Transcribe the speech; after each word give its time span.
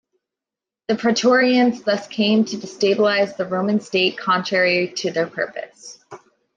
The 0.87 0.95
praetorians 0.95 1.83
thus 1.83 2.07
came 2.07 2.43
to 2.45 2.57
destabilize 2.57 3.37
the 3.37 3.45
Roman 3.45 3.79
state, 3.81 4.17
contrary 4.17 4.91
to 4.93 5.11
their 5.11 5.27
purpose. 5.27 5.99